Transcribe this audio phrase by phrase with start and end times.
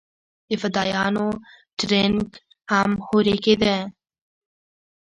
[0.49, 1.27] د فدايانو
[1.77, 2.27] ټرېننگ
[2.71, 3.77] هم هورې کېده.